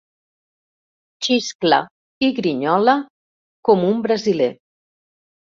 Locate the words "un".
3.93-4.03